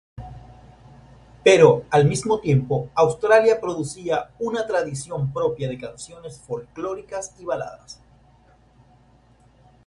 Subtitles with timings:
[1.43, 8.01] Pero, al mismo tiempo, Australia producía una tradición propia de canciones folclóricas y baladas.